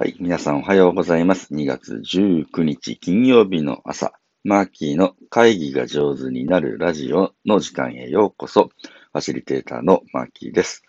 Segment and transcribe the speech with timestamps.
[0.00, 0.14] はい。
[0.20, 1.52] 皆さんおはようございます。
[1.52, 4.12] 2月19日金曜日の朝、
[4.44, 8.70] マーキーの会議が上手になるラジオの時間へようこそ。
[9.12, 10.84] ファシリテーターのマーキーです。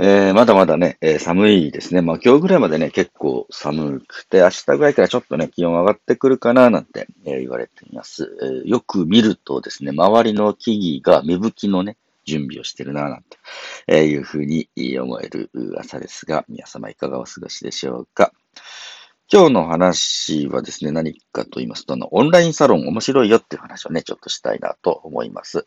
[0.00, 2.02] えー、まだまだね、えー寒いですね。
[2.02, 11.96] まあ今日ぐらいまでね、結構寒くて、明日ぐらいからちょっとね、気温上がってくるかななんて、えー言われています、えーよく見るとですね、周りの木々が芽吹きのね、
[12.26, 13.38] 準備をしてるななんて、
[13.86, 14.68] えいうふうに
[15.00, 18.32] 思える朝ですが、皆様いかがお過ごしでしょうか？
[19.32, 25.66] 今日の話はですね、何かと言いますと、あの、オンラインサロン面白いよっていう話をね、ちょっとしたいなと思います。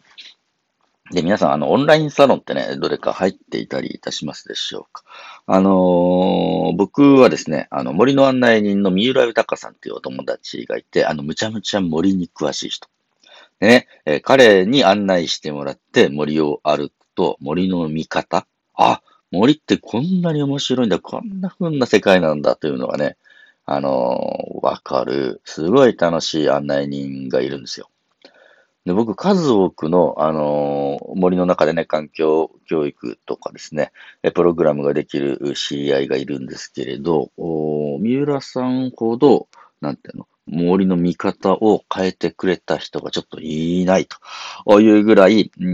[1.11, 5.03] で、皆さん、あの、オンラインサロンってね、どれか入っていたりいたしますでしょうか？
[5.45, 12.87] あのー僕はですね、あの、森の案内人の三浦豊さんっていうお友達がいて、あの、むちゃむちゃ森に詳しい人。
[13.61, 18.47] ね、えー彼に案内してもらって森を歩くと、森の見方。
[18.73, 23.17] あ、森ってこんなに面白いんだ、こんな風な世界なんだというのがね、
[23.65, 25.41] あのーわかる。
[25.45, 27.89] すごい楽しい案内人がいるんですよ。
[28.85, 33.91] で、僕、数多くの、あのー森の中でね、環境教育とかですね、
[34.33, 39.47] プログラムができる知り合いがいるんですけれど、三浦さんほど、
[39.81, 44.07] なんていうの、森の見方を変えてくれた人がちょっといない
[44.65, 45.69] というぐらい、う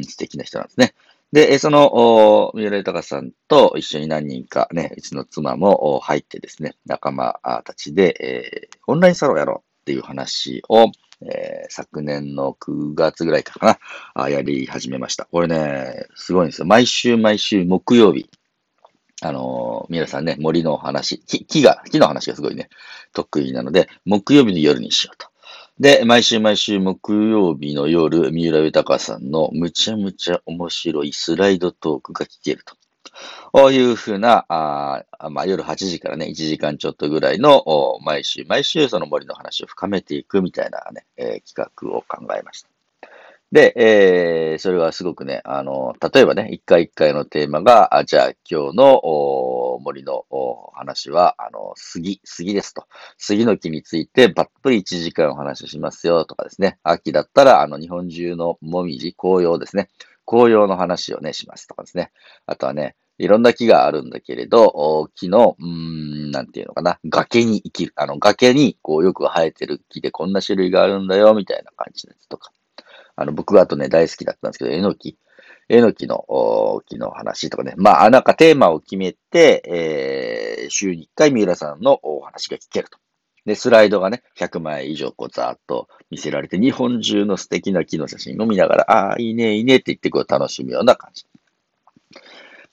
[0.00, 0.94] ん、素敵な人なんですね。
[1.32, 13.80] で、その、お三浦豊さんと一緒に何人かね、うちの妻も入ってですね、仲間たちで、えーオンラインサロンやろうっていう話を、えー昨年の9月ぐらいからか
[14.14, 15.26] な、やり始めました。
[15.26, 16.66] これね、すごいんですよ。
[16.66, 18.30] 毎週毎週木曜日、
[19.20, 22.68] あのー、皆さんね、森の話、木木が、木の話がすごいね、
[23.12, 25.28] 得意なので、木曜日の夜にしようと。
[25.80, 32.74] で、毎週毎週木曜日の夜、三浦豊さんのむちゃむちゃ面白いスライドトークが聞けると。
[33.52, 37.64] こういうふうな、あまあ、夜8時からね、1時間ちょっとぐらいの、
[38.02, 42.77] 毎週毎週その森の話を深めていくみたいなね、えー企画を考えました。
[43.50, 49.00] で、えーそれはすごくね、あの、例えばね、一回一回のテーマが、あじゃあ今日の
[49.80, 52.84] 森のお話は、あの、杉、杉ですと。
[53.16, 56.78] 杉の木についてたっぷり1時間お話ししますよとかですね。
[56.82, 59.88] 秋だったら、あの、日本中のもみじ、紅葉ですね。
[60.26, 62.10] 紅葉の話をね、しますとかですね。
[62.46, 67.92] あとはね、いろんな木があるんだけれど、木の、うん、なんていうのかな、崖に生きる。
[67.96, 72.52] あの、崖に、こう、よく生えてる木でこんな種類があるんだよ、みたいな感じのやつとか。
[73.18, 75.18] あの、僕はあとね、大好きだったんですけど、えのき。
[75.68, 77.74] えのきの、お木の話とかね。
[77.76, 82.98] まあ、なんかテーマを決めて、えー、週に1回三浦さんのお話が聞けると。
[83.44, 91.26] で、スライドがね、100枚以上こうざーっと見せられて、日本中の素敵な木の写真を見ながら、ああ、いいね、いいねって言ってこう楽しむような感じ。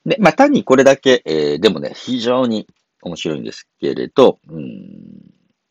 [0.05, 2.67] で、まあ、単にこれだけ、えーでもね、非常に
[3.01, 5.25] 面白いんですけれど、うん、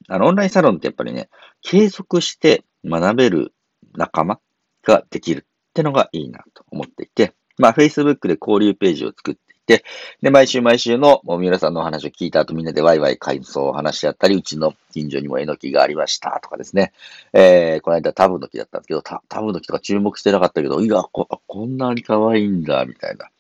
[0.09, 1.29] あの、オンラインサロンってやっぱりね、
[1.63, 3.55] 継続して学べる
[3.97, 4.41] 仲間
[4.85, 9.85] ができるってのがいいなと思っていて、まあ、Facebook で交流ページを作っていて、
[10.23, 16.93] で、毎週毎週のもう三浦さんのお話を聞いた後みんなでワイワイ感想を話し合ったり、うちの近所にもえのきがありましたとかですね。
[17.33, 23.31] えー、この間タブの木だったんですけど、タタブの木とか注目してなかったけど、いや、ここんなに可愛いんだ、みたいな。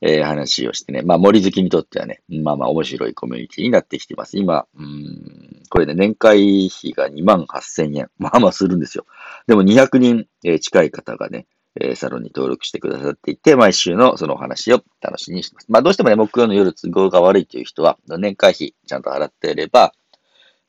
[0.00, 1.02] えー話をしてね。
[1.02, 4.38] まあ、森好きにとってはね、まあまあ面白いコミュニティになってきてます。
[4.38, 8.10] 今、うん、これね、年会費が2万8000円。
[8.18, 9.06] まあまあするんですよ。
[9.46, 11.46] でも200人、えー近い方がね、
[11.80, 15.66] えサロンに登録してくださっていて、毎週のそのお話を楽しみにしてます。
[15.68, 19.92] まあどうしてもね、木曜の夜都合が悪いという人は、年会費ちゃんと払っていれば、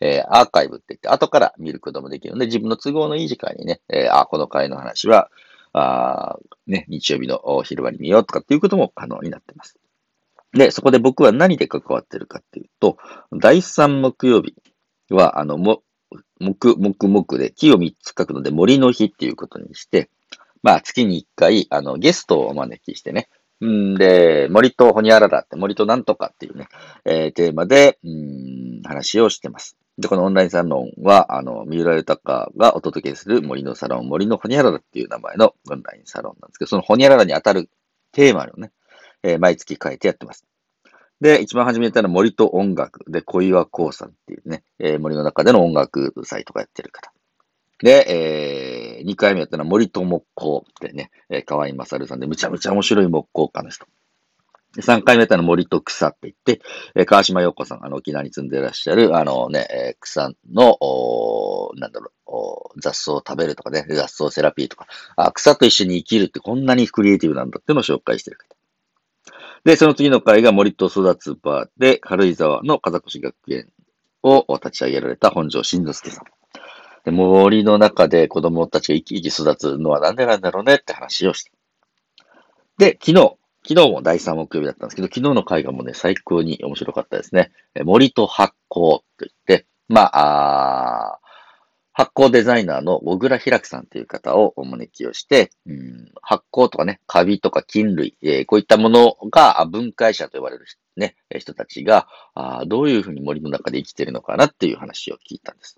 [0.02, 5.30] えーアーカイブって言って、後から見ることもできるので、自分の都合のいい時間にね、えーあ、この回の話は、
[5.74, 6.38] あ
[6.68, 9.78] ね、日曜日の昼間に見ようとかっていうことも可能になっています。
[10.54, 12.98] で、そこで僕は何で関わってるかっていうと、
[13.38, 14.56] 第3木曜日
[15.12, 15.84] は、あの、も、
[16.40, 20.10] 木、木、木で木を3つ書くので森の日っていうことにして、
[20.64, 23.30] まあ月に1回、あの、ゲストをお招きしてね、
[23.64, 26.68] んで、森とホニャララって、森となんとかっていうね、
[27.06, 29.78] えーテーマで、うん、話をしてます。
[30.00, 37.70] で、このオンラインサロンは、あの、三浦豊がお届けする森のサロン、森のホニャララっていう名前のオンラインサロンなんですけど、そのホニャララに当たる
[38.14, 38.72] テーマをね、
[39.24, 40.46] えー毎月変えてやってます。
[41.20, 47.12] で、一番初めやったのは森と音楽で、小岩光さんっていうね、えー森の中での音楽祭とかやってる方。
[47.84, 53.86] で、えー、2回目やったのは森と木工ってね、え、河合勝さんで、むちゃむちゃ面白い木工家の人。
[54.78, 56.62] 3回目やったの森と草って言って、
[56.96, 64.86] えー川島陽子さん、あの、沖縄に住んでいらっしゃる、あのね、えー草の、おなんだろう、お雑草を食べるとかね、雑草セラピーとか、
[65.16, 68.56] あ、草と一緒に生きるってこんなにクリエイティブなんだってのを紹介してる方。
[69.64, 73.70] で、その次の回が森と育つ場で、軽井沢の風越学園
[74.24, 76.26] を立ち上げられた本庄慎之介さん。
[77.06, 81.52] で森の中で子供たちが生き生き育つのはなんでなんだろうねって話をした。
[82.78, 87.52] で、昨日、昨日も第3木曜日だったんですけど、昨日の会がもね、最高に面白かったですね。
[87.84, 91.20] 森と発酵と言って、まあ、あ
[92.00, 100.66] 発酵デザイナーの小倉開さんという方をお招きをして、うん、発酵とかね、カビとか菌類、えー、こういったものが分解者と呼ばれる、
[100.96, 105.78] ね、人たちがあどういうふうに森の中で生きてるのかなっていう話を聞いたんです。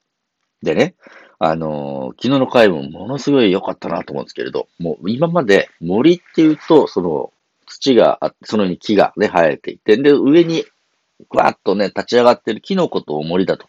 [0.61, 0.93] でね、
[1.39, 7.33] あのー、昨日の回もものすごい良かったなと思うんですけれど、もう今まで森っていうと、その
[7.71, 10.65] 土があって、その上に木がね、生えていて、で、上に
[11.29, 13.67] わっとね、立ち上がってる木のことを森だと。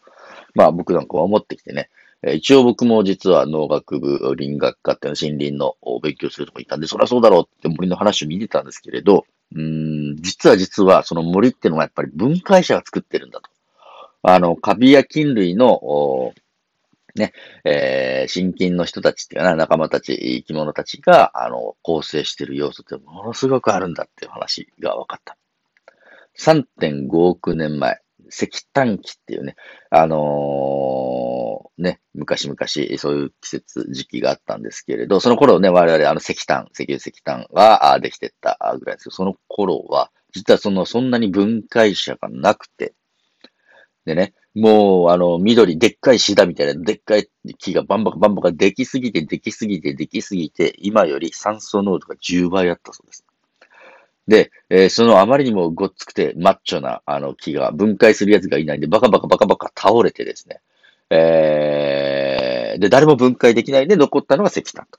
[0.54, 1.88] まあ僕なんかは思ってきてね、
[2.34, 13.50] 一応僕も実は農学部、林学科っていうの森林の勉強するとこにいたんで、そりゃそうだろうって森の話を見てたんですけれど、うん、実は実はその森っていうのはやっぱり分解者が作ってるんだと。
[14.22, 16.32] あの、カビや菌類の、
[17.14, 17.32] ね、
[17.64, 25.36] えー、新菌の人たちっていうかな、仲間たち、生き物たちが、あの、構成している要素ってものすごくあるんだっていう話が分かった。
[26.38, 27.98] 3.5億年前、
[28.30, 29.56] 石炭期っていうね、
[29.90, 42.94] あのー、ね、昔々そういう季節、時期があったんですけれど、その頃ね、我々あの石炭、石油石炭ができてったぐらいですけど、その頃は、実はその、そんなに分解者がなくて、
[44.06, 47.28] でね、もう、あの、緑、でっかいシダみたいな、でっかい
[47.58, 53.24] 木がバンバカバンバカできすぎて、できすぎて、できすぎて、今より酸素濃度が10倍あったそうです。
[54.28, 60.60] で、えー、そのあまりにもごっつくてマッチョなあの木が分解するやつがいないんで、バカバカバカバカ倒れてですね、
[61.10, 64.98] えー、で、誰も分解できないで残ったのが石炭と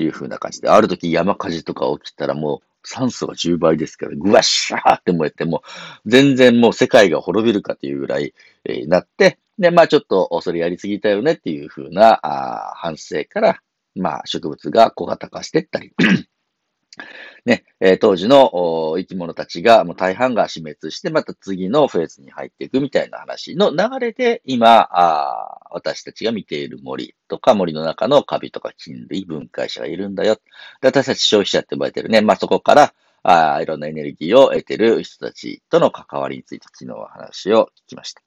[0.00, 5.62] いう風な感じで、ある時山火事とか起きたらもう酸素が10倍ですから、ぐわっしゃーって燃えて、も
[6.04, 13.60] う全然もう世界が滅びるかというぐらい、え、なって、で、まあちょっとそれやりすぎたよねっていう風なあ反省から、
[13.94, 15.92] まあ植物が小型化していったり。
[17.44, 24.88] ね、えー、当時の生き物たちが、もう大半が死滅して、また次のフェーズに入っていくみたいな話の流れで、今、
[25.70, 30.36] 私たちが見ている森とか森の中のカビとか菌類分解者がいるんだよ。
[30.80, 32.20] で私たち消費者って呼ばれてるね。
[32.20, 38.22] まあ、そこから、あいろんなエネルギーを得てる人たちとの関わりについて昨日は話を聞きました。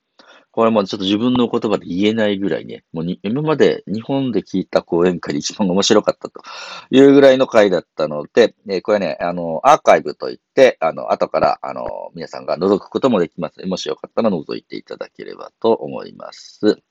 [0.51, 6.41] これもちょっと自分の言葉で言えないぐらいね、もう今まで日本で聞いた講演会で一番面白かったと
[6.89, 13.65] いうぐらいの回だったので、えこれね、あの、アーカイブといって、あの、後から、あの、皆さんが覗くこともできます。
[13.65, 16.81] もしよかったら覗いていただければと思います。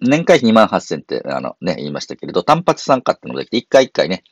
[0.00, 4.24] 年会費2万8000って、あのね、言いましたけれど、単発参加ってのができて、一回一回ね、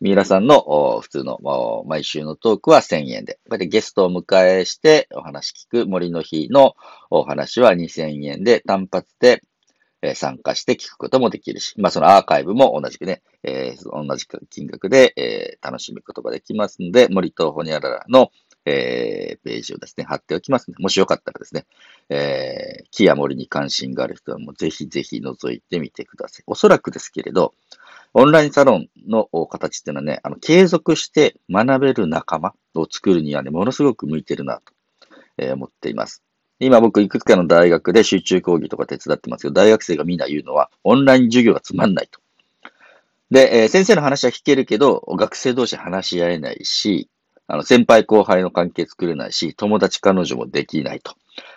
[0.00, 1.38] 三浦さんの普通の
[1.86, 6.74] 毎週のトークは1000円で、こうやってゲストを迎えしてお話聞く森の日の
[7.08, 9.44] お話は2000円で単発で
[10.14, 18.32] 参加して聞くこともできるし、まあそのアーカイブも同じくね、えー、同じ金額で、えー、楽しむことができますので、森とホニャララの
[18.64, 21.66] えー、ページをですね、貼っておきますので、もしよかったらですね、
[22.08, 26.42] えー、木や森に関心がある人はもうぜひぜひ覗いてみてください。
[26.46, 27.54] おそらくですけれど、
[28.14, 34.72] オンラインサロンの形っていうのはね、あの、継続して学べる仲間を作るにはね、ものすごく向いてるなと、
[35.38, 36.22] え、思っています。
[36.58, 42.20] 今僕いくつかの大学で集中講義とか手伝ってますけど、大学生がみんな言うのは、オンライン授業がつまんないと。
[43.30, 47.08] で、えー、先生の話は聞けるけど、学生同士話し合えないし、
[47.46, 51.14] あの、先輩後輩の関係作れないし、友達彼女もできないと。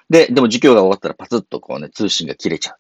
[0.10, 2.74] で、でも授業が終わったらパツッとこうね、通信が切れちゃ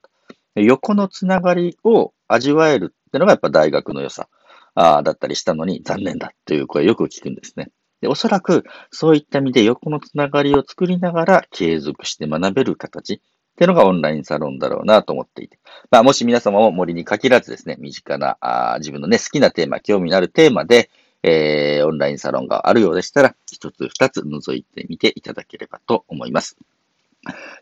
[0.55, 0.61] う。
[0.61, 4.29] 横のつながりを味わえるっていうのがやっぱ大学の良さ
[4.73, 7.71] あだったりしたのに残念だという声よく聞くんですね。
[8.01, 13.19] で、おそらくそういった意味で横のつながりを作りながら継続して学べる形っ
[13.57, 15.59] ていうのがオンラインサロンだろうなと思っていて。
[15.91, 20.89] まあ、もし皆様も森に限らずですね、身近なあ自分のね、好きなテーマ、興味のあるテーマで、
[21.27, 26.55] えー、オンラインサロンがあるようでしたら、一つ二つ覗いてみていただければと思います。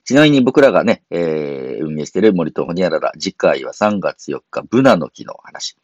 [0.04, 5.78] ちなみに僕らがね、えー、運営している森とホニャララ、次回は3月4日、ブナの木の話。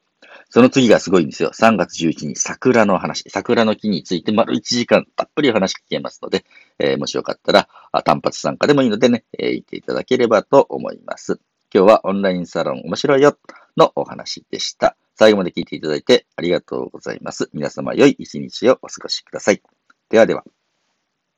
[0.50, 1.52] その次がすごいんですよ。
[1.54, 3.30] 3月11日、桜の話。
[3.30, 6.44] 桜の木について丸1時間たっぷり話聞けますので、
[6.80, 7.70] えー、もしよかったら
[8.04, 11.40] 単発参加でもいいのでね、えー、言っていただければと思います。
[11.74, 13.38] 今日はオンラインサロン面白いよ
[13.78, 14.98] のお話でした。
[15.20, 17.50] 最後まで聞いていただいてありがとうございます。
[17.52, 19.62] 皆様良い一日をお過ごしください。
[20.10, 20.46] ではでは。